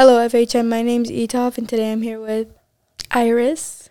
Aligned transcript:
Hello, 0.00 0.16
FHM. 0.26 0.66
My 0.66 0.80
name's 0.80 1.10
Etaf, 1.10 1.58
and 1.58 1.68
today 1.68 1.92
I'm 1.92 2.00
here 2.00 2.18
with 2.18 2.48
Iris. 3.10 3.90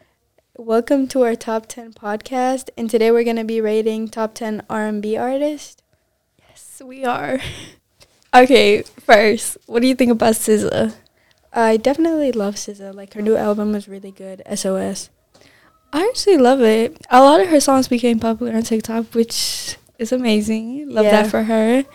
Welcome 0.57 1.07
to 1.09 1.21
our 1.21 1.35
top 1.35 1.67
10 1.67 1.93
podcast, 1.93 2.71
and 2.75 2.89
today 2.89 3.11
we're 3.11 3.23
going 3.23 3.35
to 3.35 3.43
be 3.43 3.61
rating 3.61 4.07
top 4.07 4.33
10 4.33 4.63
R&B 4.71 5.15
artists. 5.15 5.83
Yes, 6.39 6.81
we 6.83 7.05
are. 7.05 7.37
okay, 8.33 8.81
first, 8.81 9.59
what 9.67 9.83
do 9.83 9.87
you 9.87 9.93
think 9.93 10.09
about 10.09 10.33
SZA? 10.33 10.95
I 11.53 11.77
definitely 11.77 12.31
love 12.31 12.55
SZA. 12.55 12.95
Like 12.95 13.13
her 13.13 13.21
new 13.21 13.37
album 13.37 13.73
was 13.73 13.87
really 13.87 14.09
good, 14.09 14.41
SOS. 14.51 15.11
I 15.93 16.07
actually 16.07 16.37
love 16.37 16.61
it. 16.61 16.97
A 17.11 17.21
lot 17.21 17.39
of 17.39 17.49
her 17.49 17.59
songs 17.59 17.87
became 17.87 18.19
popular 18.19 18.55
on 18.55 18.63
TikTok, 18.63 19.13
which 19.13 19.77
is 19.99 20.11
amazing. 20.11 20.89
Love 20.89 21.05
Yeah. 21.05 21.21
that 21.21 21.29
for 21.29 21.43
her. 21.43 21.85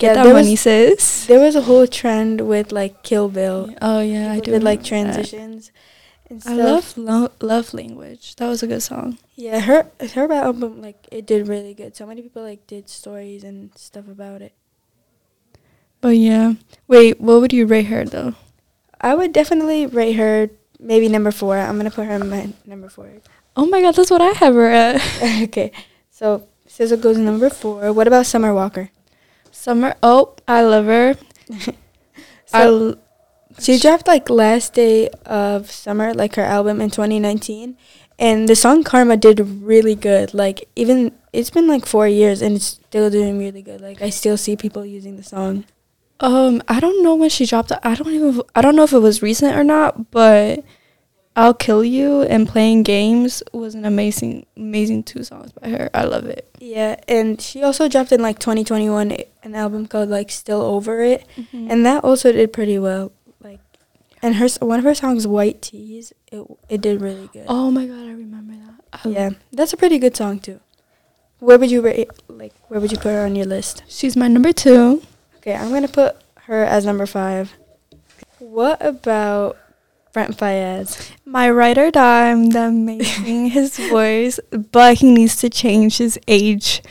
Get 0.00 0.16
Yeah, 0.16 0.24
that 0.24 0.32
money, 0.32 0.52
was- 0.52 0.60
sis. 0.60 1.26
There 1.26 1.38
was 1.38 1.54
a 1.54 1.60
whole 1.60 1.86
trend 1.86 2.40
with 2.40 2.72
like 2.72 3.02
Kill 3.02 3.28
Bill. 3.28 3.68
Oh 3.82 4.00
yeah, 4.00 4.32
I 4.32 4.40
do 4.40 4.52
did 4.52 4.62
like 4.62 4.82
transitions 4.82 5.70
and 6.30 6.42
I 6.46 6.54
love 6.54 6.96
lo- 6.96 7.32
love 7.42 7.74
language. 7.74 8.36
That 8.36 8.48
was 8.48 8.62
a 8.62 8.66
good 8.66 8.82
song. 8.82 9.18
Yeah, 9.36 9.60
her 9.60 9.90
her 10.14 10.32
album 10.32 10.80
like 10.80 11.06
it 11.12 11.26
did 11.26 11.48
really 11.48 11.74
good. 11.74 11.94
So 11.96 12.06
many 12.06 12.22
people 12.22 12.42
like 12.42 12.66
did 12.66 12.88
stories 12.88 13.44
and 13.44 13.76
stuff 13.76 14.08
about 14.08 14.40
it. 14.40 14.54
But 16.00 16.16
yeah, 16.16 16.54
wait, 16.88 17.20
what 17.20 17.42
would 17.42 17.52
you 17.52 17.66
rate 17.66 17.92
her 17.92 18.06
though? 18.06 18.36
I 19.02 19.14
would 19.14 19.34
definitely 19.34 19.84
rate 19.84 20.14
her 20.14 20.48
maybe 20.78 21.08
number 21.08 21.30
four. 21.30 21.58
I'm 21.58 21.76
gonna 21.76 21.90
put 21.90 22.06
her 22.06 22.14
in 22.14 22.30
my 22.30 22.54
number 22.64 22.88
four. 22.88 23.10
Oh 23.54 23.66
my 23.66 23.82
god, 23.82 23.96
that's 23.96 24.10
what 24.10 24.22
I 24.22 24.30
have 24.30 24.54
her 24.54 24.70
at. 24.70 24.96
okay, 25.42 25.72
so 26.10 26.48
SZA 26.66 27.02
goes 27.02 27.18
number 27.18 27.50
four. 27.50 27.92
What 27.92 28.06
about 28.06 28.24
Summer 28.24 28.54
Walker? 28.54 28.88
Summer. 29.50 29.94
Oh, 30.02 30.34
I 30.48 30.62
love 30.62 30.86
her. 30.86 31.16
I 31.50 31.72
So 32.46 32.88
l- 32.90 32.94
she 33.58 33.78
dropped 33.78 34.06
like 34.06 34.30
last 34.30 34.74
day 34.74 35.08
of 35.26 35.70
summer, 35.70 36.14
like 36.14 36.36
her 36.36 36.42
album 36.42 36.80
in 36.80 36.90
2019, 36.90 37.76
and 38.18 38.48
the 38.48 38.56
song 38.56 38.84
Karma 38.84 39.16
did 39.16 39.40
really 39.40 39.94
good. 39.94 40.32
Like 40.34 40.68
even 40.76 41.12
it's 41.32 41.50
been 41.50 41.66
like 41.68 41.86
four 41.86 42.08
years 42.08 42.42
and 42.42 42.56
it's 42.56 42.64
still 42.66 43.10
doing 43.10 43.38
really 43.38 43.62
good. 43.62 43.80
Like 43.80 44.00
I 44.02 44.10
still 44.10 44.36
see 44.36 44.56
people 44.56 44.84
using 44.84 45.16
the 45.16 45.22
song. 45.22 45.64
Um, 46.20 46.62
I 46.68 46.80
don't 46.80 47.02
know 47.02 47.14
when 47.14 47.30
she 47.30 47.46
dropped 47.46 47.70
it. 47.70 47.78
I 47.82 47.94
don't 47.94 48.12
even. 48.12 48.42
I 48.54 48.60
don't 48.60 48.76
know 48.76 48.84
if 48.84 48.92
it 48.92 48.98
was 48.98 49.22
recent 49.22 49.56
or 49.56 49.64
not, 49.64 50.10
but 50.10 50.64
"I'll 51.36 51.54
Kill 51.54 51.84
You" 51.84 52.22
and 52.22 52.48
"Playing 52.48 52.82
Games" 52.82 53.42
was 53.52 53.74
an 53.74 53.84
amazing, 53.84 54.46
amazing 54.56 55.04
two 55.04 55.22
songs 55.24 55.52
by 55.52 55.68
her. 55.70 55.90
I 55.94 56.04
love 56.04 56.26
it. 56.26 56.48
Yeah, 56.58 56.96
and 57.08 57.40
she 57.40 57.62
also 57.62 57.88
dropped 57.88 58.12
in 58.12 58.20
like 58.20 58.38
2021 58.38 59.16
an 59.42 59.54
album 59.54 59.86
called 59.86 60.08
like 60.08 60.30
Still 60.30 60.62
Over 60.62 61.02
It, 61.02 61.26
mm-hmm. 61.36 61.70
and 61.70 61.86
that 61.86 62.04
also 62.04 62.32
did 62.32 62.52
pretty 62.52 62.78
well. 62.78 63.12
Like, 63.40 63.60
and 64.22 64.36
her 64.36 64.48
one 64.60 64.78
of 64.78 64.84
her 64.84 64.94
songs, 64.94 65.26
White 65.26 65.62
Tees, 65.62 66.12
it 66.30 66.44
it 66.68 66.80
did 66.80 67.00
really 67.00 67.28
good. 67.32 67.46
oh 67.48 67.70
my 67.70 67.86
god, 67.86 68.06
I 68.06 68.12
remember 68.12 68.54
that. 68.54 69.04
I 69.04 69.08
yeah, 69.08 69.30
that's 69.52 69.72
a 69.72 69.76
pretty 69.76 69.98
good 69.98 70.16
song 70.16 70.40
too. 70.40 70.60
Where 71.38 71.58
would 71.58 71.70
you 71.70 71.80
rate? 71.80 72.10
Like, 72.28 72.52
where 72.68 72.80
would 72.80 72.92
you 72.92 72.98
put 72.98 73.12
her 73.12 73.24
on 73.24 73.34
your 73.34 73.46
list? 73.46 73.82
she's 73.88 74.16
my 74.16 74.28
number 74.28 74.52
two. 74.52 75.02
Okay, 75.38 75.54
I'm 75.54 75.70
gonna 75.70 75.88
put 75.88 76.16
her 76.44 76.64
as 76.64 76.84
number 76.84 77.06
five. 77.06 77.54
What 78.38 78.84
about 78.84 79.56
Brent 80.12 80.36
Faiyaz? 80.36 81.10
My 81.24 81.48
ride 81.50 81.78
or 81.78 81.90
die. 81.90 82.30
I'm 82.30 82.50
amazing 82.54 83.46
his 83.50 83.78
voice, 83.78 84.40
but 84.72 84.98
he 84.98 85.10
needs 85.12 85.36
to 85.36 85.50
change 85.50 85.98
his 85.98 86.18
age 86.28 86.82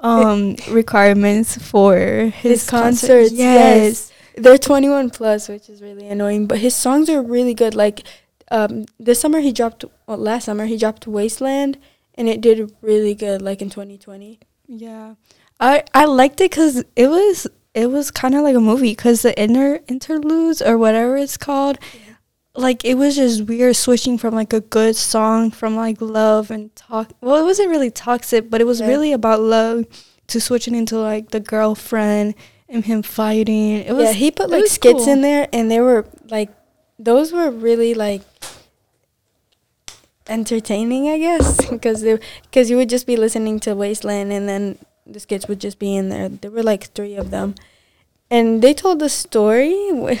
um 0.00 0.56
requirements 0.68 1.56
for 1.56 1.94
his, 1.96 2.32
His 2.62 2.70
concerts. 2.70 3.30
concerts, 3.30 3.32
Yes. 3.32 4.12
They're 4.36 4.56
21 4.58 5.10
plus, 5.10 5.48
which 5.48 5.68
is 5.68 5.82
really 5.82 6.08
annoying. 6.08 6.46
But 6.46 6.58
his 6.58 6.74
songs 6.74 7.10
are 7.10 7.22
really 7.22 7.52
good. 7.54 7.74
Like, 7.74 8.02
um, 8.50 8.86
this 8.98 9.20
summer 9.20 9.40
he 9.40 9.52
dropped. 9.52 9.84
Well, 10.06 10.16
last 10.16 10.46
summer 10.46 10.64
he 10.64 10.78
dropped 10.78 11.06
Wasteland, 11.06 11.76
and 12.14 12.28
it 12.28 12.40
did 12.40 12.72
really 12.80 13.14
good. 13.14 13.42
Like 13.42 13.60
in 13.60 13.68
2020. 13.68 14.40
Yeah, 14.66 15.14
I 15.60 15.84
I 15.94 16.06
liked 16.06 16.40
it 16.40 16.50
because 16.50 16.82
it 16.96 17.08
was 17.08 17.46
it 17.74 17.88
was 17.90 18.10
kind 18.10 18.34
of 18.34 18.42
like 18.42 18.56
a 18.56 18.60
movie 18.60 18.92
because 18.92 19.20
the 19.22 19.38
inner 19.38 19.80
interludes 19.86 20.62
or 20.62 20.78
whatever 20.78 21.16
it's 21.18 21.36
called, 21.36 21.78
like 22.54 22.84
it 22.84 22.94
was 22.94 23.16
just 23.16 23.46
weird 23.46 23.76
switching 23.76 24.18
from 24.18 24.34
like 24.34 24.52
a 24.52 24.60
good 24.60 24.94
song 24.96 25.50
from 25.50 25.74
like 25.76 26.00
love 26.00 26.50
and 26.50 26.74
talk. 26.76 27.12
Well, 27.20 27.36
it 27.36 27.44
wasn't 27.44 27.70
really 27.70 27.90
toxic, 27.90 28.50
but 28.50 28.60
it 28.60 28.64
was 28.64 28.80
Yeah. 28.80 28.88
really 28.88 29.12
about 29.12 29.40
love 29.40 29.86
to 30.28 30.40
switching 30.40 30.74
into 30.74 30.98
like 30.98 31.30
the 31.30 31.40
girlfriend 31.40 32.34
and 32.68 32.84
him 32.84 33.02
fighting. 33.02 33.76
It 33.78 33.92
was 33.94 34.06
yeah, 34.06 34.12
he 34.12 34.30
put 34.30 34.50
like 34.50 34.66
skits 34.66 35.04
cool. 35.04 35.12
in 35.12 35.22
there, 35.22 35.48
and 35.52 35.70
they 35.70 35.80
were 35.80 36.06
like, 36.28 36.50
those 36.98 37.32
were 37.32 37.50
really 37.50 37.94
like 37.94 38.22
entertaining, 40.28 41.08
I 41.08 41.18
guess, 41.18 41.64
because 41.70 42.02
they 42.02 42.18
because 42.42 42.70
you 42.70 42.76
would 42.76 42.88
just 42.88 43.06
be 43.06 43.16
listening 43.16 43.60
to 43.60 43.74
Wasteland, 43.74 44.32
and 44.32 44.48
then 44.48 44.78
the 45.06 45.20
skits 45.20 45.48
would 45.48 45.60
just 45.60 45.78
be 45.78 45.94
in 45.96 46.08
there. 46.10 46.28
There 46.28 46.50
were 46.50 46.62
like 46.62 46.92
three 46.92 47.16
of 47.16 47.30
them, 47.30 47.54
and 48.30 48.62
they 48.62 48.74
told 48.74 48.98
the 48.98 49.08
story. 49.08 49.72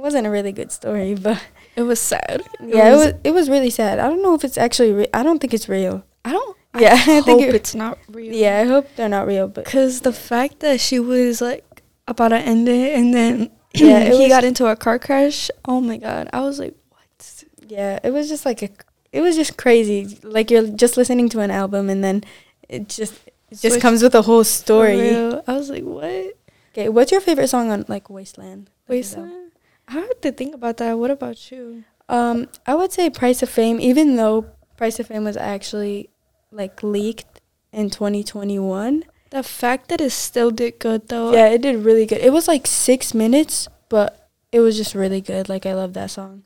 It 0.00 0.02
wasn't 0.02 0.26
a 0.26 0.30
really 0.30 0.52
good 0.52 0.72
story, 0.72 1.14
but 1.14 1.42
it 1.76 1.82
was 1.82 2.00
sad. 2.00 2.42
yeah, 2.64 2.92
it 2.92 2.96
was 2.96 3.14
it 3.24 3.30
was 3.32 3.48
really 3.50 3.70
sad. 3.70 3.98
I 3.98 4.08
don't 4.08 4.22
know 4.22 4.34
if 4.34 4.44
it's 4.44 4.58
actually. 4.58 4.92
Re- 4.92 5.08
I 5.14 5.22
don't 5.22 5.38
think 5.40 5.54
it's 5.54 5.68
real. 5.68 6.04
I 6.24 6.32
don't. 6.32 6.56
Yeah, 6.78 6.90
I, 6.92 6.94
I 7.18 7.20
think 7.22 7.26
hope 7.26 7.40
it- 7.42 7.54
it's 7.54 7.74
not 7.74 7.98
real. 8.08 8.32
Yeah, 8.34 8.60
I 8.60 8.64
hope 8.64 8.86
they're 8.96 9.08
not 9.08 9.26
real, 9.26 9.48
but 9.48 9.64
Cause 9.64 10.00
the 10.00 10.12
fact 10.12 10.60
that 10.60 10.80
she 10.80 11.00
was 11.00 11.40
like 11.40 11.82
about 12.06 12.28
to 12.28 12.38
end 12.38 12.68
it, 12.68 12.94
and 12.98 13.12
then 13.14 13.50
Yeah, 13.74 14.04
he 14.04 14.18
was- 14.18 14.28
got 14.28 14.44
into 14.44 14.66
a 14.66 14.76
car 14.76 14.98
crash. 14.98 15.50
Oh 15.64 15.80
my 15.80 15.96
god, 15.96 16.28
I 16.32 16.40
was 16.40 16.58
like, 16.58 16.74
what? 16.90 17.44
Yeah, 17.66 17.98
it 18.04 18.12
was 18.12 18.28
just 18.28 18.44
like 18.44 18.62
a, 18.62 18.68
it 19.12 19.20
was 19.20 19.36
just 19.36 19.56
crazy. 19.56 20.18
Like 20.22 20.50
you're 20.50 20.66
just 20.68 20.96
listening 20.96 21.28
to 21.30 21.40
an 21.40 21.50
album 21.50 21.88
and 21.88 22.02
then 22.04 22.24
it 22.68 22.88
just 22.88 23.14
it 23.26 23.58
just 23.58 23.62
Switch- 23.74 23.82
comes 23.82 24.02
with 24.02 24.14
a 24.14 24.22
whole 24.22 24.44
story. 24.44 25.14
I 25.16 25.52
was 25.52 25.70
like, 25.70 25.82
what? 25.84 26.34
Okay, 26.72 26.88
what's 26.88 27.10
your 27.10 27.20
favorite 27.20 27.48
song 27.48 27.70
on 27.70 27.84
like 27.88 28.08
Wasteland? 28.10 28.70
Like, 28.88 28.98
his 28.98 29.14
album? 29.14 29.30
Wasteland. 29.30 29.49
I 29.90 29.94
have 29.94 30.20
to 30.20 30.30
think 30.30 30.54
about 30.54 30.76
that. 30.76 30.94
What 30.94 31.10
about 31.10 31.50
you? 31.50 31.84
Um, 32.08 32.48
I 32.66 32.74
would 32.74 32.92
say 32.92 33.10
Price 33.10 33.42
of 33.42 33.48
Fame, 33.48 33.80
even 33.80 34.16
though 34.16 34.46
Price 34.76 35.00
of 35.00 35.08
Fame 35.08 35.24
was 35.24 35.36
actually 35.36 36.10
like 36.52 36.82
leaked 36.82 37.40
in 37.72 37.90
2021. 37.90 39.04
The 39.30 39.42
fact 39.42 39.88
that 39.88 40.00
it 40.00 40.10
still 40.10 40.50
did 40.50 40.78
good 40.78 41.08
though. 41.08 41.32
Yeah, 41.32 41.48
it 41.48 41.62
did 41.62 41.84
really 41.84 42.06
good. 42.06 42.18
It 42.18 42.32
was 42.32 42.46
like 42.46 42.66
six 42.66 43.14
minutes, 43.14 43.68
but 43.88 44.28
it 44.52 44.60
was 44.60 44.76
just 44.76 44.94
really 44.94 45.20
good. 45.20 45.48
Like 45.48 45.66
I 45.66 45.74
love 45.74 45.94
that 45.94 46.10
song. 46.10 46.44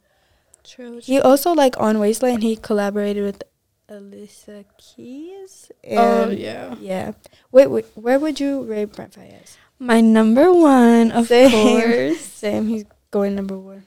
True. 0.62 1.00
He 1.02 1.20
also 1.20 1.52
like 1.52 1.78
on 1.78 1.98
Wasteland, 1.98 2.42
he 2.42 2.56
collaborated 2.56 3.24
with 3.24 3.42
Alicia 3.88 4.64
Keys. 4.78 5.70
Oh 5.90 6.30
yeah. 6.30 6.76
Yeah. 6.80 7.12
Wait, 7.52 7.68
wait. 7.68 7.86
Where 7.94 8.18
would 8.18 8.40
you 8.40 8.62
rate 8.64 8.92
Brent 8.92 9.12
Faiyaz? 9.12 9.56
My 9.78 10.00
number 10.00 10.52
one, 10.52 11.10
of 11.10 11.26
Same. 11.26 11.50
course. 11.50 12.20
Same. 12.44 12.68
He's 12.68 12.84
going 13.14 13.34
number 13.38 13.56
one. 13.56 13.84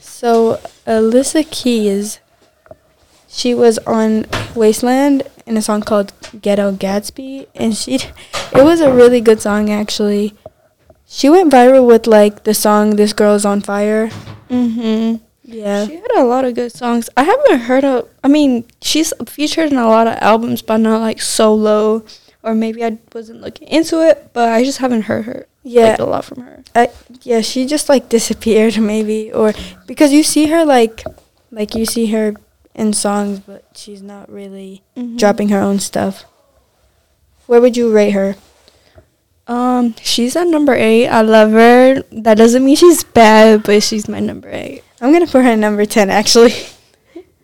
So 0.00 0.58
Alicia 0.86 1.44
Keys, 1.44 2.18
she 3.28 3.54
was 3.54 3.76
on 3.84 4.24
Wasteland 4.56 5.28
in 5.46 5.56
a 5.56 5.62
song 5.62 5.82
called 5.82 6.12
Ghetto 6.40 6.72
Gatsby, 6.72 7.46
and 7.54 7.76
she, 7.76 7.96
it 8.56 8.64
was 8.64 8.80
a 8.80 8.90
really 8.92 9.20
good 9.20 9.40
song 9.40 9.68
actually. 9.70 10.32
She 11.06 11.28
went 11.28 11.52
viral 11.52 11.86
with 11.86 12.06
like 12.06 12.44
the 12.44 12.54
song 12.54 12.96
"This 12.96 13.12
Girl's 13.12 13.44
on 13.44 13.60
Fire." 13.60 14.08
Mhm. 14.48 15.20
Yeah. 15.44 15.86
She 15.86 15.96
had 15.96 16.16
a 16.16 16.24
lot 16.24 16.44
of 16.44 16.54
good 16.54 16.72
songs. 16.72 17.08
I 17.16 17.22
haven't 17.24 17.60
heard 17.68 17.84
of. 17.84 18.08
I 18.24 18.28
mean, 18.28 18.64
she's 18.80 19.12
featured 19.26 19.72
in 19.72 19.78
a 19.78 19.88
lot 19.88 20.06
of 20.06 20.16
albums, 20.20 20.60
but 20.60 20.78
not 20.78 21.00
like 21.00 21.20
solo. 21.22 22.04
Or 22.42 22.54
maybe 22.54 22.84
I 22.84 22.98
wasn't 23.12 23.40
looking 23.40 23.68
into 23.68 24.00
it, 24.06 24.30
but 24.32 24.48
I 24.50 24.64
just 24.64 24.78
haven't 24.78 25.02
heard 25.02 25.24
her. 25.24 25.46
Yeah. 25.64 25.90
like, 25.90 25.98
a 25.98 26.04
lot 26.04 26.24
from 26.24 26.42
her. 26.42 26.62
yeah, 27.22 27.40
she 27.42 27.66
just 27.66 27.88
like 27.88 28.08
disappeared 28.08 28.78
maybe 28.92 29.30
or 29.32 29.52
because 29.86 30.12
you 30.12 30.22
see 30.22 30.46
her 30.46 30.64
like 30.64 31.02
like 31.50 31.74
you 31.74 31.84
see 31.84 32.06
her 32.06 32.34
in 32.74 32.92
songs 32.94 33.40
but 33.40 33.64
she's 33.74 34.00
not 34.00 34.30
really 34.30 34.82
Mhm. 34.96 35.18
dropping 35.18 35.50
her 35.50 35.60
own 35.60 35.78
stuff. 35.78 36.24
Where 37.46 37.60
would 37.60 37.76
you 37.76 37.92
rate 37.92 38.12
her? 38.12 38.36
Um, 39.46 39.94
she's 40.02 40.36
at 40.36 40.46
number 40.46 40.74
eight. 40.74 41.08
I 41.08 41.22
love 41.22 41.52
her. 41.52 42.02
That 42.12 42.36
doesn't 42.38 42.64
mean 42.64 42.76
she's 42.76 43.02
bad, 43.04 43.62
but 43.64 43.82
she's 43.82 44.08
my 44.08 44.20
number 44.20 44.48
eight. 44.50 44.84
I'm 45.00 45.10
going 45.12 45.24
to 45.24 45.30
put 45.30 45.42
her 45.44 45.50
at 45.50 45.58
number 45.58 45.84
10 45.86 46.08
actually. 46.10 46.52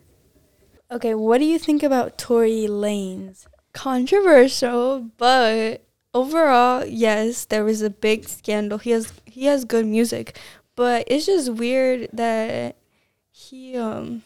okay, 0.91 1.15
what 1.15 1.39
do 1.39 1.45
you 1.45 1.59
think 1.59 1.83
about 1.83 2.17
Tory 2.19 2.67
Lanez? 2.69 3.47
Controversial, 3.75 5.11
but 5.19 5.83
overall, 6.15 6.85
yes, 6.87 7.45
there 7.45 7.65
was 7.65 7.83
a 7.83 7.91
big 7.91 8.29
scandal. 8.29 8.79
He 8.79 8.91
has 8.91 9.13
he 9.27 9.47
has 9.47 9.65
good 9.65 9.85
music, 9.87 10.39
but 10.77 11.05
it's 11.07 11.27
just 11.27 11.51
weird 11.53 12.09
that 12.13 12.77
he 13.31 13.77
um 13.77 14.23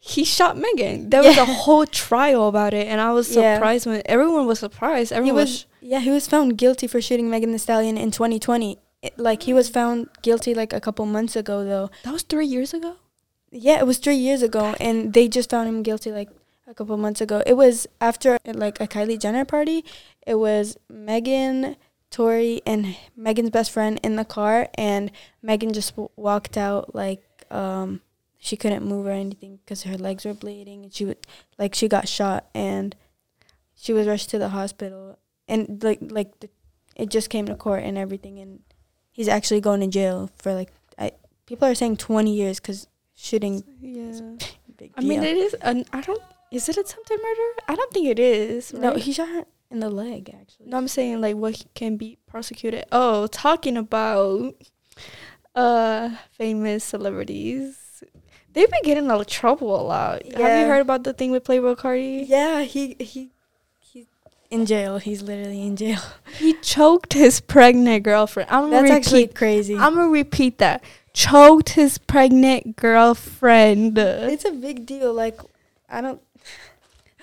he 0.00 0.24
shot 0.24 0.56
Megan. 0.56 1.10
There 1.10 1.22
was 1.22 1.36
a 1.38 1.44
whole 1.44 1.86
trial 1.86 2.48
about 2.48 2.74
it, 2.74 2.86
and 2.88 3.00
I 3.00 3.12
was 3.12 3.34
Yeah. 3.34 3.56
surprised 3.56 3.86
when 3.86 4.02
everyone 4.06 4.46
was 4.46 4.58
surprised. 4.58 5.10
He 5.12 5.16
Everyone 5.16 5.36
was, 5.36 5.50
was 5.50 5.66
yeah, 5.80 6.00
he 6.00 6.10
was 6.10 6.26
found 6.26 6.58
guilty 6.58 6.86
for 6.86 7.00
shooting 7.00 7.30
Megan 7.30 7.52
Thee 7.52 7.58
Stallion 7.58 7.96
in 7.96 8.10
2020 8.10 8.78
it, 9.02 9.18
like 9.18 9.42
he 9.44 9.52
was 9.52 9.68
found 9.68 10.08
guilty 10.22 10.54
like 10.54 10.72
a 10.72 10.80
couple 10.80 11.04
months 11.06 11.36
ago 11.36 11.64
though. 11.64 11.90
That 12.04 12.12
was 12.12 12.22
three 12.22 12.46
years 12.46 12.72
ago. 12.74 12.96
Yeah, 13.50 13.78
it 13.78 13.86
was 13.86 13.98
three 13.98 14.16
years 14.16 14.42
ago, 14.42 14.74
and 14.80 15.12
they 15.12 15.28
just 15.28 15.50
found 15.50 15.68
him 15.68 15.82
guilty 15.82 16.10
like 16.10 16.30
a 16.66 16.74
couple 16.74 16.96
months 16.96 17.20
ago. 17.20 17.42
It 17.46 17.54
was 17.54 17.86
after 18.00 18.38
like 18.46 18.80
a 18.80 18.86
Kylie 18.86 19.20
Jenner 19.20 19.44
party. 19.44 19.84
It 20.26 20.36
was 20.36 20.76
Megan, 20.88 21.76
Tory, 22.10 22.62
and 22.66 22.96
Megan's 23.16 23.50
best 23.50 23.70
friend 23.70 24.00
in 24.02 24.16
the 24.16 24.24
car, 24.24 24.68
and 24.74 25.10
Megan 25.42 25.72
just 25.72 25.90
w- 25.96 26.10
walked 26.16 26.56
out 26.56 26.94
like 26.94 27.22
um 27.50 28.00
she 28.38 28.56
couldn't 28.56 28.84
move 28.84 29.06
or 29.06 29.10
anything 29.10 29.58
because 29.64 29.84
her 29.84 29.96
legs 29.96 30.24
were 30.24 30.34
bleeding, 30.34 30.84
and 30.84 30.94
she 30.94 31.04
would 31.04 31.26
like 31.58 31.74
she 31.74 31.88
got 31.88 32.08
shot, 32.08 32.46
and 32.54 32.94
she 33.74 33.92
was 33.92 34.06
rushed 34.06 34.30
to 34.30 34.38
the 34.38 34.50
hospital, 34.50 35.18
and 35.48 35.82
like 35.82 35.98
like 36.02 36.40
the, 36.40 36.48
it 36.96 37.10
just 37.10 37.30
came 37.30 37.46
to 37.46 37.54
court 37.54 37.82
and 37.82 37.98
everything, 37.98 38.38
and 38.38 38.60
he's 39.10 39.28
actually 39.28 39.60
going 39.60 39.80
to 39.80 39.86
jail 39.86 40.30
for 40.36 40.54
like 40.54 40.70
I 40.98 41.12
people 41.46 41.68
are 41.68 41.74
saying 41.74 41.98
twenty 41.98 42.34
years 42.34 42.60
because 42.60 42.86
shooting 43.14 43.62
Yeah. 43.80 44.20
big 44.76 44.92
I 44.96 45.02
mean, 45.02 45.22
it 45.22 45.36
is. 45.36 45.54
An, 45.54 45.84
I 45.92 46.00
don't. 46.00 46.22
Is 46.50 46.68
it 46.68 46.76
attempted 46.76 47.18
murder? 47.22 47.62
I 47.68 47.74
don't 47.74 47.92
think 47.92 48.06
it 48.06 48.18
is. 48.18 48.72
No, 48.72 48.92
right? 48.92 48.98
he 48.98 49.12
shot 49.12 49.28
her 49.28 49.44
in 49.70 49.80
the 49.80 49.90
leg 49.90 50.30
actually. 50.40 50.66
No, 50.66 50.76
I'm 50.76 50.88
saying 50.88 51.20
like 51.20 51.36
what 51.36 51.56
he 51.56 51.64
can 51.74 51.96
be 51.96 52.18
prosecuted. 52.26 52.84
Oh, 52.92 53.26
talking 53.26 53.76
about 53.76 54.54
uh 55.54 56.10
famous 56.32 56.84
celebrities. 56.84 58.02
They've 58.52 58.70
been 58.70 58.82
getting 58.84 59.04
in 59.04 59.10
a 59.10 59.14
lot 59.14 59.20
of 59.22 59.26
trouble 59.26 59.74
a 59.74 59.82
lot. 59.82 60.24
Have 60.26 60.60
you 60.60 60.66
heard 60.66 60.80
about 60.80 61.02
the 61.02 61.12
thing 61.12 61.32
with 61.32 61.44
Playboi 61.44 61.76
Carti? 61.76 62.24
Yeah, 62.26 62.62
he 62.62 62.94
he 63.00 63.30
he's 63.80 64.06
in 64.48 64.64
jail. 64.64 64.98
He's 64.98 65.22
literally 65.22 65.62
in 65.62 65.76
jail. 65.76 66.00
He 66.38 66.54
choked 66.54 67.12
his 67.14 67.40
pregnant 67.40 68.04
girlfriend. 68.04 68.50
I'm 68.50 68.70
That's 68.70 68.82
repeat. 68.82 68.94
actually 68.94 69.26
crazy. 69.28 69.74
I'm 69.74 69.94
gonna 69.94 70.08
repeat 70.08 70.58
that. 70.58 70.84
Choked 71.12 71.70
his 71.70 71.98
pregnant 71.98 72.76
girlfriend. 72.76 73.98
it's 73.98 74.44
a 74.44 74.52
big 74.52 74.86
deal. 74.86 75.12
Like 75.12 75.40
I 75.88 76.00
don't 76.00 76.20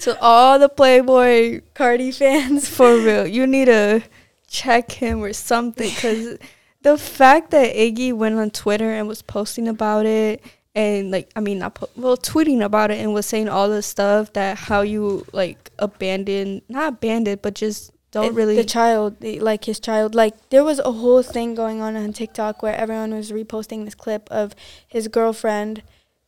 to 0.01 0.19
all 0.21 0.59
the 0.59 0.69
Playboi 0.69 1.61
Carti 1.75 2.13
fans. 2.15 2.67
for 2.69 2.97
real, 2.97 3.25
you 3.27 3.47
need 3.47 3.65
to 3.65 4.03
check 4.47 4.91
him 4.91 5.23
or 5.23 5.33
something 5.33 5.89
because 5.89 6.37
the 6.81 6.97
fact 6.97 7.51
that 7.51 7.73
Iggy 7.75 8.11
went 8.13 8.35
on 8.35 8.49
Twitter 8.51 8.91
and 8.91 9.07
was 9.07 9.21
posting 9.21 9.67
about 9.67 10.05
it 10.05 10.43
and 10.75 11.11
like 11.11 11.29
I 11.35 11.39
mean 11.41 11.59
not 11.59 11.75
po- 11.75 11.89
well 11.95 12.17
tweeting 12.17 12.63
about 12.63 12.91
it 12.91 12.99
and 12.99 13.13
was 13.13 13.25
saying 13.25 13.47
all 13.49 13.69
this 13.69 13.85
stuff 13.85 14.33
that 14.33 14.57
how 14.57 14.81
you 14.81 15.25
like 15.33 15.69
abandoned 15.79 16.61
not 16.69 16.93
abandoned 16.93 17.41
but 17.41 17.55
just 17.55 17.91
don't 18.11 18.25
It- 18.25 18.33
really 18.33 18.55
the 18.57 18.65
child, 18.65 19.19
the- 19.21 19.39
like 19.39 19.63
his 19.65 19.79
child. 19.79 20.15
Like 20.15 20.49
there 20.49 20.63
was 20.65 20.79
a 20.79 20.91
whole 20.91 21.23
thing 21.23 21.55
going 21.55 21.79
on 21.81 21.95
on 21.95 22.11
TikTok 22.11 22.61
where 22.61 22.75
everyone 22.75 23.13
was 23.13 23.31
reposting 23.31 23.85
this 23.85 23.95
clip 23.95 24.27
of 24.29 24.53
his 24.85 25.07
girlfriend. 25.07 25.81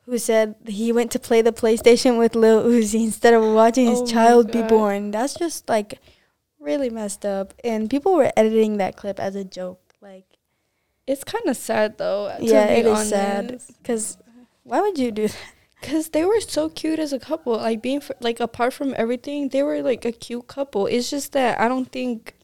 Who 0.05 0.17
said 0.17 0.55
he 0.67 0.91
went 0.91 1.11
to 1.11 1.19
play 1.19 1.41
the 1.41 1.53
PlayStation 1.53 2.17
with 2.17 2.35
Lil 2.35 2.63
Uzi 2.63 3.05
instead 3.05 3.33
of 3.33 3.43
watching 3.53 3.87
his 3.87 4.01
Oh 4.01 4.05
child 4.05 4.51
be 4.51 4.61
born? 4.61 5.11
That's 5.11 5.33
just 5.33 5.69
like 5.69 5.99
really 6.59 6.89
messed 6.89 7.25
up. 7.25 7.53
And 7.63 7.89
people 7.89 8.15
were 8.15 8.31
editing 8.35 8.77
that 8.77 8.97
clip 8.97 9.19
as 9.19 9.35
a 9.35 9.45
joke. 9.45 9.79
Like 10.01 10.25
it's 11.07 11.23
kind 11.23 11.47
of 11.47 11.55
sad 11.55 11.97
though 11.97 12.35
Yeah, 12.39 12.65
it 12.65 12.85
is 12.85 13.09
sad. 13.09 13.61
Cause 13.83 14.17
why 14.63 14.81
would 14.81 14.97
you 14.97 15.11
do 15.11 15.27
that? 15.27 15.37
Cause 15.81 16.09
they 16.09 16.23
were 16.23 16.39
so 16.39 16.69
cute 16.69 16.99
as 16.99 17.11
a 17.11 17.19
couple, 17.19 17.57
like 17.57 17.81
being 17.81 17.99
fr- 17.99 18.13
like 18.21 18.39
apart 18.39 18.73
from 18.73 18.93
everything, 18.97 19.49
they 19.49 19.63
were 19.63 19.81
like 19.81 20.05
a 20.05 20.13
cute 20.13 20.47
couple. 20.47 20.87
It's 20.87 21.09
just 21.09 21.33
that 21.33 21.59
I 21.59 21.67
don't 21.67 21.91
think. 21.91 22.35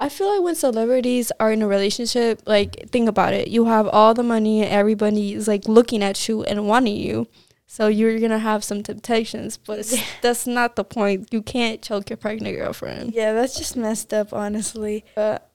I 0.00 0.08
feel 0.08 0.32
like 0.32 0.42
when 0.42 0.54
celebrities 0.54 1.32
are 1.40 1.50
in 1.50 1.60
a 1.62 1.66
relationship, 1.66 2.42
like 2.46 2.88
think 2.90 3.08
about 3.08 3.34
it, 3.34 3.48
you 3.48 3.64
have 3.64 3.88
all 3.88 4.14
the 4.14 4.22
money, 4.22 4.62
and 4.62 4.70
everybody 4.70 5.32
is 5.34 5.48
like 5.48 5.66
looking 5.66 6.02
at 6.04 6.28
you 6.28 6.44
and 6.44 6.68
wanting 6.68 6.96
you, 6.96 7.26
so 7.66 7.88
you're 7.88 8.18
gonna 8.20 8.38
have 8.38 8.62
some 8.62 8.82
temptations. 8.84 9.56
But 9.56 9.80
it's, 9.80 9.96
that's 10.22 10.46
not 10.46 10.76
the 10.76 10.84
point. 10.84 11.32
You 11.32 11.42
can't 11.42 11.82
choke 11.82 12.10
your 12.10 12.16
pregnant 12.16 12.56
girlfriend. 12.56 13.12
Yeah, 13.12 13.32
that's 13.32 13.58
just 13.58 13.76
messed 13.76 14.14
up, 14.14 14.32
honestly. 14.32 15.04
But 15.16 15.50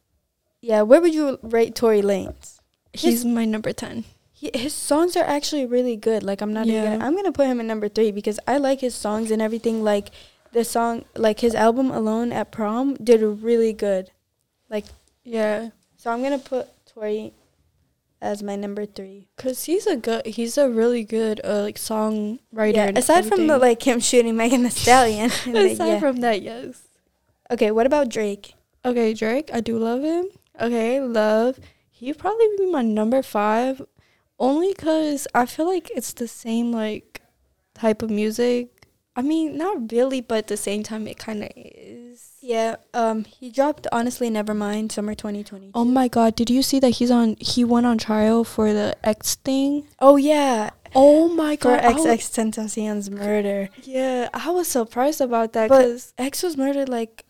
yeah, 0.60 0.82
where 0.82 1.00
would 1.00 1.14
you 1.14 1.40
rate 1.42 1.74
Tory 1.74 2.02
Lanez? 2.02 2.60
He's 2.92 3.24
my 3.24 3.46
number 3.46 3.72
ten. 3.72 4.04
He, 4.34 4.52
his 4.54 4.74
songs 4.74 5.16
are 5.16 5.24
actually 5.24 5.66
really 5.66 5.96
good. 5.96 6.22
Like 6.22 6.42
I'm 6.42 6.52
not 6.52 6.68
even 6.68 6.84
Yeah. 6.84 6.92
gonna, 6.98 7.06
I'm 7.06 7.16
gonna 7.16 7.32
put 7.32 7.48
him 7.48 7.62
in 7.62 7.68
number 7.68 7.88
three 7.88 8.12
because 8.12 8.42
I 8.46 8.58
like 8.58 8.82
his 8.82 8.94
songs 8.94 9.32
and 9.32 9.42
everything. 9.42 9.86
Like 9.86 10.10
the 10.52 10.66
song, 10.66 11.06
like 11.16 11.40
his 11.40 11.56
album 11.56 11.92
Alone 11.92 12.34
at 12.34 12.52
Prom 12.52 12.96
did 12.96 13.22
really 13.22 13.72
good. 13.72 14.12
Like 14.70 14.86
Yeah, 15.24 15.70
so, 15.98 16.12
I'm 16.12 16.22
gonna 16.22 16.38
put 16.38 16.68
Tory 16.86 17.34
as 18.22 18.44
my 18.44 18.56
number 18.56 18.86
three. 18.86 19.28
cause 19.38 19.66
he's 19.66 19.88
a 19.88 19.96
good, 19.96 20.26
he's 20.26 20.58
a 20.58 20.70
really 20.70 21.04
good 21.04 21.40
uh, 21.44 21.62
like 21.62 21.76
songwriter. 21.76 22.76
Yeah, 22.76 22.92
aside 22.96 23.26
from 23.26 23.48
the 23.48 23.58
like 23.58 23.86
him 23.86 24.00
shooting 24.00 24.36
Megan 24.36 24.64
Thee 24.64 24.70
Stallion. 24.70 25.30
like, 25.48 25.72
aside 25.72 25.88
yeah. 25.88 26.00
from 26.00 26.18
that, 26.18 26.42
yes. 26.42 26.82
okay, 27.52 27.72
what 27.72 27.86
about 27.86 28.10
Drake? 28.10 28.56
Okay, 28.84 29.14
Drake, 29.14 29.50
I 29.54 29.62
do 29.62 29.78
love 29.78 30.04
him. 30.04 30.26
Okay, 30.60 31.00
love. 31.00 31.60
He'd 31.90 32.18
probably 32.18 32.48
be 32.58 32.70
my 32.70 32.82
number 32.82 33.22
five, 33.22 33.82
only 34.38 34.74
cause 34.74 35.26
I 35.34 35.46
feel 35.46 35.68
like 35.68 35.90
it's 35.96 36.12
the 36.12 36.28
same 36.28 36.74
like 36.74 37.22
type 37.74 38.02
of 38.02 38.10
music. 38.10 38.73
I 39.16 39.22
mean, 39.22 39.58
not 39.58 39.92
really, 39.92 40.22
but 40.22 40.38
at 40.40 40.48
the 40.48 40.58
same 40.58 40.82
time, 40.84 41.08
it 41.08 41.18
kind 41.20 41.44
of 41.44 41.50
is. 41.56 42.32
Yeah, 42.42 42.76
um, 42.94 43.24
he 43.26 43.50
dropped 43.50 43.88
Honestly 43.92 44.30
Never 44.30 44.54
mind. 44.54 44.92
summer 44.92 45.16
2020. 45.16 45.72
Oh 45.74 45.86
my 45.86 46.08
God! 46.10 46.36
Did 46.36 46.50
you 46.50 46.62
see 46.62 46.80
that 46.80 46.90
he's 46.90 47.12
on? 47.12 47.38
He 47.40 47.64
went 47.64 47.86
on 47.86 47.98
trial 47.98 48.44
for 48.44 48.74
the 48.74 48.98
X 49.04 49.36
thing. 49.36 49.88
Oh 50.00 50.18
yeah, 50.18 50.72
Oh 50.96 51.30
my 51.30 51.56
for 51.56 51.78
God! 51.78 51.84
Wa- 51.84 51.92
XX 52.06 52.34
Tentacion's 52.34 53.10
murder. 53.10 53.70
yeah, 53.84 54.28
I 54.34 54.50
was 54.52 54.68
surprised 54.68 55.22
about 55.22 55.54
that 55.54 55.70
because 55.70 56.14
X 56.18 56.44
was 56.44 56.58
murdered 56.58 56.90
like 56.90 57.24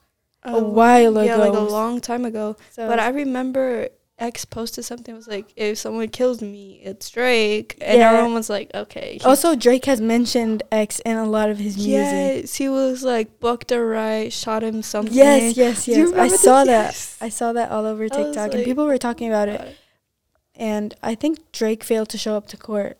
a 0.44 0.60
while 0.64 1.12
ago. 1.18 1.24
Yeah, 1.24 1.36
like 1.38 1.54
a 1.54 1.60
long 1.60 2.02
time 2.02 2.26
ago. 2.26 2.58
so. 2.72 2.88
But 2.88 3.00
I 3.00 3.10
remember 3.10 3.90
X 4.20 4.46
posted 4.46 4.86
something 4.86 5.16
was 5.16 5.28
like, 5.28 5.52
if 5.56 5.78
someone 5.78 6.08
kills 6.08 6.42
me, 6.42 6.80
it's 6.84 7.10
Drake. 7.10 7.78
And 7.82 7.98
Yeah. 7.98 8.12
everyone 8.12 8.34
was 8.36 8.50
like, 8.50 8.70
okay. 8.74 9.20
also 9.26 9.56
Drake 9.56 9.86
has 9.86 10.00
mentioned 10.00 10.64
X 10.72 11.00
in 11.00 11.18
a 11.18 11.26
lot 11.26 11.50
of 11.50 11.58
his 11.58 11.76
music. 11.78 11.92
yes, 11.92 12.56
he 12.56 12.70
was 12.70 13.04
like 13.04 13.40
booked 13.40 13.72
a 13.72 13.84
right, 13.84 14.32
shot 14.32 14.64
him 14.64 14.82
something. 14.84 15.14
Yes, 15.14 15.58
yes, 15.58 15.88
yes. 15.88 16.14
I 16.14 16.28
saw 16.28 16.64
that. 16.64 17.16
I 17.22 17.30
saw 17.30 17.54
that 17.54 17.72
all 17.72 17.86
over 17.86 18.06
I 18.06 18.08
TikTok, 18.10 18.54
and 18.54 18.64
people 18.64 18.86
were 18.86 18.98
talking 19.00 19.28
about 19.28 19.50
it. 19.50 19.78
And 20.56 20.94
I 21.02 21.16
think 21.16 21.52
Drake 21.52 21.84
failed 21.84 22.10
to 22.10 22.18
show 22.18 22.38
up 22.38 22.48
to 22.50 22.58
court. 22.58 23.00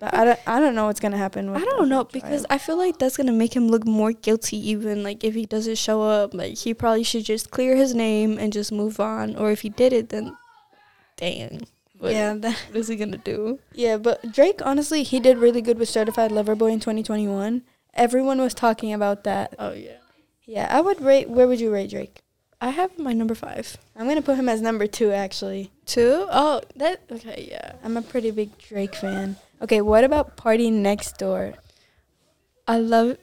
But 0.00 0.14
I 0.14 0.24
don't, 0.24 0.40
I 0.46 0.60
don't 0.60 0.74
know 0.74 0.86
what's 0.86 0.98
gonna 0.98 1.18
happen. 1.18 1.52
With 1.52 1.62
I 1.62 1.64
don't 1.66 1.88
know 1.90 2.04
because 2.04 2.46
I 2.48 2.56
feel 2.58 2.78
like 2.78 2.98
that's 2.98 3.16
gonna 3.18 3.32
make 3.32 3.54
him 3.54 3.68
look 3.68 3.86
more 3.86 4.12
guilty. 4.12 4.56
Even 4.70 5.02
like 5.02 5.22
if 5.22 5.34
he 5.34 5.44
doesn't 5.44 5.76
show 5.76 6.02
up, 6.02 6.32
like 6.32 6.56
he 6.56 6.72
probably 6.72 7.02
should 7.04 7.24
just 7.24 7.50
clear 7.50 7.76
his 7.76 7.94
name 7.94 8.38
and 8.38 8.52
just 8.52 8.72
move 8.72 8.98
on. 8.98 9.36
Or 9.36 9.50
if 9.50 9.60
he 9.60 9.68
did 9.68 9.92
it, 9.92 10.08
then 10.08 10.36
dang. 11.16 11.66
What, 11.98 12.12
yeah, 12.12 12.32
that, 12.38 12.56
what 12.70 12.78
is 12.78 12.88
he 12.88 12.96
gonna 12.96 13.18
do? 13.18 13.58
yeah. 13.74 13.98
But 13.98 14.32
Drake, 14.32 14.60
honestly, 14.64 15.02
he 15.02 15.20
did 15.20 15.36
really 15.36 15.60
good 15.60 15.78
with 15.78 15.90
Certified 15.90 16.32
Lover 16.32 16.54
Boy 16.54 16.68
in 16.72 16.80
2021. 16.80 17.62
Everyone 17.92 18.40
was 18.40 18.54
talking 18.54 18.92
about 18.94 19.24
that. 19.24 19.54
Oh 19.58 19.72
yeah. 19.72 19.98
Yeah, 20.46 20.66
I 20.70 20.80
would 20.80 21.00
rate. 21.02 21.28
Where 21.28 21.46
would 21.46 21.60
you 21.60 21.70
rate 21.70 21.90
Drake? 21.90 22.22
I 22.62 22.70
have 22.70 22.98
my 22.98 23.12
number 23.12 23.34
five. 23.34 23.76
I'm 23.96 24.08
gonna 24.08 24.22
put 24.22 24.36
him 24.36 24.48
as 24.48 24.60
number 24.62 24.86
two. 24.86 25.12
Actually, 25.12 25.70
Two? 25.84 26.26
Oh, 26.30 26.62
that 26.76 27.02
okay, 27.10 27.48
yeah. 27.50 27.72
I'm 27.84 27.96
a 27.96 28.02
pretty 28.02 28.30
big 28.30 28.56
Drake 28.58 28.94
fan. 28.94 29.36
Okay, 29.62 29.82
what 29.82 30.04
about 30.04 30.38
PartyNextDoor? 30.38 31.54
I 32.66 32.78
love 32.78 33.18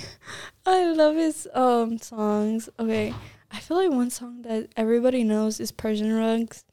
I 0.66 0.84
love 0.92 1.16
his 1.16 1.48
um 1.54 1.96
songs. 1.98 2.68
Okay. 2.78 3.14
I 3.50 3.58
feel 3.60 3.78
like 3.78 3.90
one 3.90 4.10
song 4.10 4.42
that 4.42 4.68
everybody 4.76 5.24
knows 5.24 5.58
is 5.58 5.72
Persian 5.72 6.12
Rugs. 6.12 6.64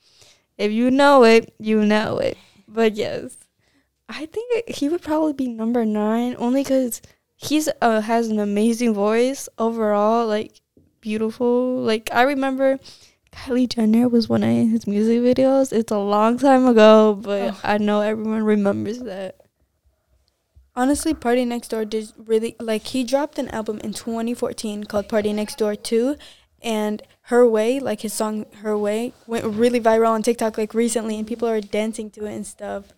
If 0.58 0.72
you 0.72 0.92
know 0.92 1.24
it, 1.24 1.54
you 1.58 1.86
know 1.86 2.18
it. 2.18 2.38
But 2.68 2.96
yes. 2.96 3.38
I 4.10 4.26
think 4.26 4.70
he 4.70 4.90
would 4.90 5.02
probably 5.02 5.34
be 5.34 5.48
number 5.48 5.86
9 5.86 6.36
only 6.38 6.64
cuz 6.66 7.02
he's 7.36 7.70
uh, 7.82 8.02
has 8.02 8.28
an 8.28 8.40
amazing 8.40 8.94
voice 8.94 9.48
overall, 9.58 10.28
like 10.28 10.60
beautiful. 11.00 11.78
Like 11.78 12.10
I 12.12 12.24
remember 12.24 12.80
Kylie 13.32 13.70
Jenner 13.70 14.08
was 14.08 14.28
one 14.30 14.44
of 14.44 14.50
his 14.70 14.88
music 14.88 15.20
videos. 15.22 15.72
It's 15.74 15.92
a 15.92 15.98
long 16.00 16.38
time 16.38 16.66
ago, 16.66 17.16
but 17.22 17.54
Oh. 17.54 17.60
I 17.64 17.78
know 17.78 18.02
everyone 18.02 18.44
remembers 18.44 19.00
that. 19.00 19.36
Honestly, 20.76 21.14
PartyNextDoor 21.14 21.90
did 21.90 22.12
really 22.18 22.56
like 22.60 22.84
he 22.88 23.04
dropped 23.04 23.40
an 23.40 23.50
album 23.50 23.80
in 23.84 23.94
2014 23.94 24.84
called 24.84 25.08
PartyNextDoor 25.08 25.82
2 25.82 26.16
and 26.62 27.02
Her 27.24 27.48
Way, 27.48 27.80
like 27.80 28.02
his 28.02 28.14
song 28.14 28.46
Her 28.62 28.78
Way 28.78 29.14
went 29.26 29.46
really 29.46 29.80
viral 29.80 30.10
on 30.10 30.22
TikTok 30.22 30.58
like 30.58 30.74
recently 30.76 31.18
and 31.18 31.28
people 31.28 31.48
are 31.48 31.62
dancing 31.62 32.12
to 32.12 32.26
it 32.26 32.34
and 32.36 32.46
stuff. 32.46 32.94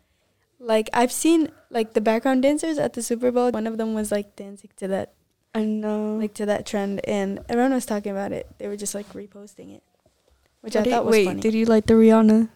Like 0.60 0.90
I've 0.92 1.12
seen 1.12 1.52
like 1.70 1.94
the 1.94 2.02
background 2.02 2.42
dancers 2.44 2.78
at 2.78 2.94
the 2.94 3.02
Super 3.02 3.32
Bowl, 3.32 3.50
one 3.52 3.66
of 3.66 3.78
them 3.78 3.94
was 3.94 4.12
like 4.12 4.36
dancing 4.36 4.72
to 4.78 4.88
that 4.90 5.14
I 5.56 5.64
know. 5.64 6.16
like 6.18 6.34
to 6.36 6.46
that 6.48 6.66
trend 6.66 7.00
and 7.08 7.40
everyone 7.48 7.74
was 7.74 7.86
talking 7.86 8.12
about 8.12 8.34
it. 8.34 8.46
They 8.58 8.68
were 8.68 8.76
just 8.78 8.94
like 8.94 9.12
reposting 9.14 9.74
it. 9.74 9.84
Which 10.62 10.75
I 10.75 10.84
Did- 10.84 10.92
thought 10.92 11.06
was 11.06 11.12
wait, 11.13 11.25
funny. 11.25 11.42
did 11.42 11.54
you 11.54 11.66
like 11.66 11.86
the 11.86 11.94
Rihanna? 11.94 12.50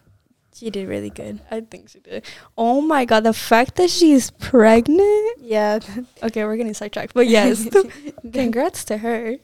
she 0.54 0.70
did 0.70 0.86
really 0.88 1.10
good. 1.10 1.40
I 1.50 1.62
think 1.62 1.88
she 1.88 1.98
did. 1.98 2.24
Oh 2.56 2.80
my 2.80 3.04
god, 3.04 3.24
the 3.24 3.32
fact 3.32 3.74
that 3.74 3.90
she's 3.90 4.30
pregnant. 4.30 5.38
Yeah. 5.40 5.80
Okay, 6.22 6.44
we're 6.44 6.56
getting 6.56 6.74
sidetracked, 6.74 7.12
but 7.12 7.26
yes, 7.26 7.66
congrats 8.32 8.84
to 8.86 8.98
her. 8.98 9.36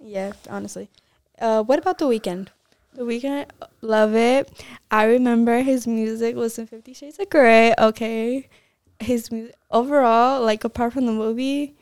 yeah, 0.00 0.32
honestly. 0.50 0.90
Uh, 1.38 1.62
what 1.62 1.78
about 1.78 1.98
the 1.98 2.06
Weeknd? 2.06 2.48
The 2.94 3.02
Weeknd, 3.04 3.46
love 3.80 4.14
it. 4.14 4.50
I 4.90 5.04
remember 5.04 5.60
his 5.60 5.86
music 5.86 6.34
was 6.34 6.58
in 6.58 6.66
Fifty 6.66 6.94
Shades 6.94 7.18
of 7.20 7.30
Grey. 7.30 7.72
Okay, 7.78 8.48
his 8.98 9.30
music 9.30 9.54
overall, 9.70 10.42
like 10.42 10.64
apart 10.64 10.92
from 10.94 11.06
the 11.06 11.12
movie, 11.12 11.76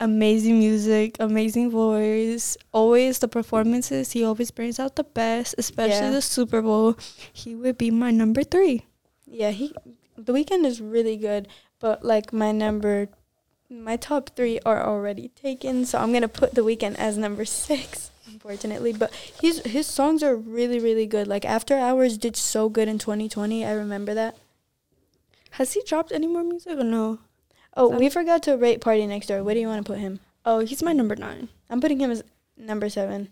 amazing 0.00 0.58
music, 0.58 1.16
amazing 1.20 1.70
voice. 1.70 2.56
Always 2.72 3.18
the 3.18 3.28
performances, 3.28 4.12
he 4.12 4.24
always 4.24 4.50
brings 4.50 4.78
out 4.78 4.96
the 4.96 5.04
best, 5.04 5.54
especially 5.58 6.06
Yeah. 6.06 6.10
the 6.10 6.22
Super 6.22 6.62
Bowl. 6.62 6.96
He 7.32 7.54
would 7.54 7.78
be 7.78 7.90
my 7.90 8.10
number 8.10 8.42
three. 8.44 8.84
Yeah, 9.26 9.50
he. 9.50 9.74
The 10.16 10.32
Weeknd 10.32 10.64
is 10.64 10.80
really 10.80 11.16
good, 11.16 11.48
but 11.80 12.04
like 12.04 12.32
my 12.32 12.52
number, 12.52 13.08
my 13.68 13.96
top 13.96 14.30
three 14.36 14.60
are 14.64 14.86
already 14.86 15.28
taken, 15.34 15.84
so 15.84 15.98
I'm 15.98 16.12
gonna 16.12 16.28
put 16.28 16.54
the 16.54 16.62
Weeknd 16.62 16.94
as 16.96 17.16
number 17.18 17.44
six. 17.44 18.10
Unfortunately, 18.26 18.92
but 18.92 19.12
his 19.40 19.60
his 19.60 19.86
songs 19.86 20.22
are 20.22 20.34
really 20.36 20.78
really 20.80 21.06
good. 21.06 21.26
Like 21.28 21.44
After 21.44 21.76
Hours 21.76 22.18
did 22.18 22.36
so 22.36 22.68
good 22.68 22.88
in 22.88 22.98
2020. 22.98 23.64
I 23.64 23.72
remember 23.72 24.14
that. 24.14 24.36
Has 25.52 25.74
he 25.74 25.82
dropped 25.86 26.10
any 26.10 26.26
more 26.26 26.42
music 26.42 26.78
or 26.78 26.84
no? 26.84 27.18
Oh, 27.76 27.88
we 27.88 28.08
forgot 28.08 28.42
to 28.44 28.56
rate 28.56 28.80
PartyNextDoor. 28.80 29.42
Where 29.42 29.54
do 29.54 29.60
you 29.60 29.66
want 29.66 29.84
to 29.84 29.92
put 29.92 29.98
him? 29.98 30.20
Oh, 30.44 30.60
he's 30.60 30.82
my 30.82 30.92
number 30.92 31.16
nine. 31.16 31.48
I'm 31.68 31.80
putting 31.80 32.00
him 32.00 32.10
as 32.10 32.22
number 32.56 32.88
seven. 32.88 33.30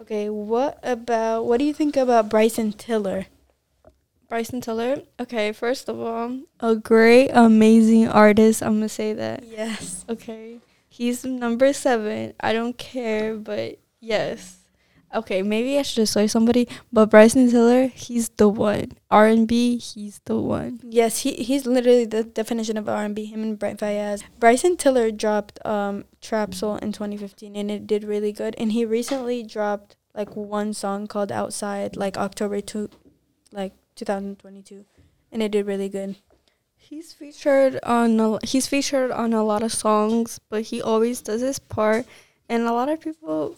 Okay, 0.00 0.30
what 0.30 0.78
about 0.82 1.44
what 1.44 1.58
do 1.58 1.64
you 1.64 1.74
think 1.74 1.96
about 1.96 2.30
Bryson 2.30 2.72
Tiller? 2.72 3.26
Bryson 4.28 4.60
Tiller. 4.60 5.02
Okay, 5.18 5.52
first 5.52 5.88
of 5.88 6.00
all, 6.00 6.40
a 6.60 6.74
great, 6.74 7.28
amazing 7.28 8.08
artist. 8.08 8.62
I'm 8.62 8.74
gonna 8.74 8.88
say 8.88 9.12
that. 9.12 9.44
Yes. 9.46 10.04
Okay, 10.08 10.58
he's 10.88 11.24
number 11.24 11.72
seven. 11.72 12.32
I 12.40 12.52
don't 12.52 12.78
care, 12.78 13.34
but 13.34 13.78
yes. 14.00 14.59
Okay, 15.12 15.42
maybe 15.42 15.76
I 15.76 15.82
should 15.82 16.08
say 16.08 16.28
somebody, 16.28 16.68
but 16.92 17.10
Bryson 17.10 17.50
Tiller, 17.50 17.88
he's 17.88 18.28
the 18.28 18.48
one. 18.48 18.92
R 19.10 19.26
and 19.26 19.48
B, 19.48 19.76
he's 19.76 20.20
the 20.24 20.36
one. 20.36 20.78
Yes, 20.84 21.20
he 21.20 21.34
he's 21.34 21.66
literally 21.66 22.04
the 22.04 22.22
definition 22.22 22.76
of 22.76 22.88
R 22.88 23.04
and 23.04 23.14
B. 23.14 23.24
Him 23.24 23.42
and 23.42 23.58
Brent 23.58 23.80
Faiyaz. 23.80 24.22
Bryson 24.38 24.76
Tiller 24.76 25.10
dropped 25.10 25.58
um 25.66 26.04
Trap 26.20 26.54
Soul 26.54 26.76
in 26.76 26.92
2015, 26.92 27.56
and 27.56 27.70
it 27.72 27.88
did 27.88 28.04
really 28.04 28.30
good. 28.30 28.54
And 28.56 28.70
he 28.70 28.84
recently 28.84 29.42
dropped 29.42 29.96
like 30.14 30.36
one 30.36 30.72
song 30.74 31.08
called 31.08 31.32
Outside, 31.32 31.96
like 31.96 32.16
October 32.16 32.60
two, 32.60 32.88
like 33.50 33.72
2022, 33.96 34.84
and 35.32 35.42
it 35.42 35.50
did 35.50 35.66
really 35.66 35.88
good. 35.88 36.16
He's 36.76 37.12
featured 37.12 37.80
on 37.82 38.18
a, 38.20 38.38
he's 38.46 38.68
featured 38.68 39.10
on 39.10 39.32
a 39.32 39.42
lot 39.42 39.64
of 39.64 39.72
songs, 39.72 40.38
but 40.48 40.62
he 40.62 40.80
always 40.80 41.20
does 41.20 41.40
his 41.40 41.58
part, 41.58 42.06
and 42.48 42.62
a 42.62 42.72
lot 42.72 42.88
of 42.88 43.00
people 43.00 43.56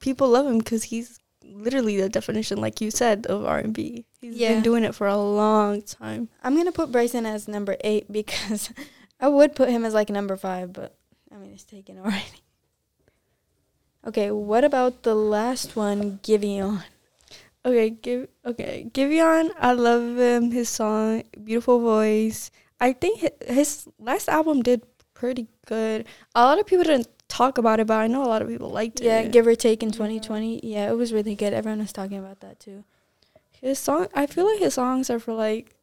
people 0.00 0.28
love 0.28 0.46
him 0.46 0.58
because 0.58 0.84
he's 0.84 1.18
literally 1.44 2.00
the 2.00 2.08
definition, 2.08 2.60
like 2.60 2.80
you 2.80 2.90
said, 2.90 3.26
of 3.26 3.44
R 3.44 3.58
and 3.58 3.72
B. 3.72 4.04
He's 4.20 4.34
Yeah. 4.36 4.54
been 4.54 4.62
doing 4.62 4.84
it 4.84 4.94
for 4.94 5.06
a 5.06 5.16
long 5.16 5.82
time. 5.82 6.28
I'm 6.44 6.56
gonna 6.56 6.72
put 6.72 6.92
Bryson 6.92 7.26
as 7.26 7.48
number 7.48 7.76
eight 7.82 8.10
because 8.12 8.70
I 9.20 9.28
would 9.28 9.54
put 9.54 9.68
him 9.70 9.84
as 9.84 9.94
like 9.94 10.10
number 10.10 10.36
five, 10.36 10.72
but 10.72 10.94
I 11.32 11.36
mean 11.36 11.52
it's 11.52 11.64
taken 11.64 11.98
already. 11.98 12.42
Okay, 14.06 14.30
what 14.30 14.64
about 14.64 15.02
the 15.02 15.14
last 15.14 15.76
one, 15.76 16.18
Giveon? 16.22 16.82
Okay, 17.66 17.90
give 17.90 18.28
okay, 18.46 18.88
Giveon. 18.94 19.50
I 19.58 19.72
love 19.72 20.16
him. 20.16 20.52
His 20.52 20.68
song, 20.68 21.24
beautiful 21.44 21.80
voice. 21.80 22.50
I 22.80 22.92
think 22.92 23.20
his, 23.20 23.30
his 23.46 23.88
last 23.98 24.28
album 24.28 24.62
did 24.62 24.82
pretty 25.14 25.48
good. 25.66 26.06
A 26.34 26.44
lot 26.44 26.58
of 26.60 26.66
people 26.66 26.84
didn't 26.84 27.08
talk 27.28 27.58
about 27.58 27.78
it, 27.80 27.86
but 27.86 27.98
I 28.00 28.06
know 28.06 28.24
a 28.24 28.26
lot 28.28 28.42
of 28.42 28.48
people 28.48 28.70
liked 28.70 29.00
Yeah, 29.00 29.20
it. 29.20 29.24
Yeah, 29.24 29.28
give 29.30 29.46
or 29.46 29.54
take 29.54 29.82
in 29.82 29.90
2020. 29.90 30.60
Yeah, 30.62 30.90
it 30.90 30.94
was 30.96 31.12
really 31.12 31.34
good. 31.34 31.52
Everyone 31.52 31.78
was 31.80 31.92
talking 31.92 32.18
about 32.18 32.40
that 32.40 32.58
too. 32.60 32.84
his 33.60 33.78
song. 33.78 34.08
I 34.14 34.26
feel 34.26 34.46
like 34.46 34.60
his 34.60 34.74
songs 34.74 35.10
are 35.10 35.18
for 35.18 35.34
like 35.34 35.74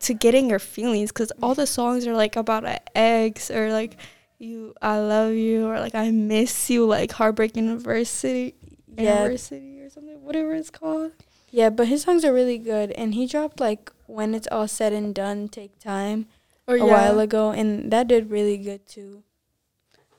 to 0.00 0.14
getting 0.14 0.48
your 0.50 0.58
feelings, 0.60 1.10
because 1.10 1.32
all 1.42 1.54
the 1.54 1.66
songs 1.66 2.06
are 2.06 2.14
like 2.14 2.36
about 2.36 2.64
an 2.64 2.78
ex 2.94 3.50
or 3.50 3.72
like 3.72 3.96
you, 4.38 4.72
I 4.80 4.98
love 5.00 5.34
you, 5.34 5.66
or 5.66 5.80
like 5.80 5.94
I 5.96 6.10
miss 6.12 6.70
you, 6.70 6.86
like 6.86 7.10
heartbreak 7.12 7.56
university, 7.56 8.54
Yeah, 8.96 9.22
university 9.24 9.80
or 9.82 9.90
something, 9.90 10.22
whatever 10.22 10.54
it's 10.54 10.70
called. 10.70 11.10
yeah, 11.50 11.70
but 11.70 11.88
his 11.88 12.02
songs 12.02 12.24
are 12.24 12.32
really 12.32 12.58
good, 12.58 12.92
and 12.92 13.14
he 13.14 13.26
dropped 13.26 13.58
like 13.58 13.90
when 14.06 14.34
it's 14.34 14.46
all 14.52 14.68
said 14.68 14.92
and 14.92 15.12
done, 15.14 15.48
take 15.48 15.76
time 15.80 16.26
Or 16.68 16.76
a 16.76 16.86
while 16.86 17.18
ago, 17.18 17.50
and 17.50 17.90
that 17.90 18.06
did 18.06 18.30
really 18.30 18.56
good 18.58 18.86
too. 18.86 19.24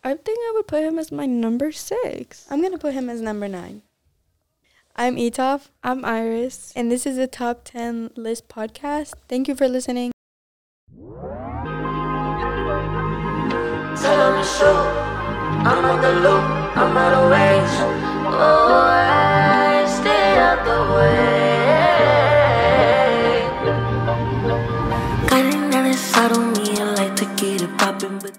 I 0.03 0.13
think 0.13 0.39
I 0.39 0.53
would 0.55 0.67
put 0.67 0.83
him 0.83 0.97
as 0.97 1.11
my 1.11 1.25
number 1.25 1.71
six. 1.71 2.45
I'm 2.49 2.61
gonna 2.61 2.77
put 2.77 2.93
him 2.93 3.09
as 3.09 3.19
number 3.21 3.47
nine. 3.47 3.81
I'm 4.95 5.17
Etaf. 5.17 5.69
I'm 5.83 6.05
Iris. 6.05 6.71
And 6.75 6.91
this 6.91 7.05
is 7.05 7.17
the 7.17 7.27
Top 7.27 7.61
10 7.65 8.11
List 8.15 8.47
podcast. 8.47 9.13
Thank 9.27 9.47
you 9.47 9.55
for 9.55 9.67
listening. 9.67 10.11
Tell. 13.99 14.99
I'm 15.67 15.85
on 15.85 16.01
the 16.01 16.13
loop. 16.13 16.43
I'm 16.77 16.97
out 16.97 17.13
of 17.13 17.31
range. 17.31 17.69
Oh, 18.27 18.87
I 18.87 19.85
stay 19.85 20.37
out 20.37 20.63
the 20.65 20.93
way. 20.95 21.39
To 27.15 27.25
get 27.35 27.61
it 27.61 27.77
but. 27.77 28.29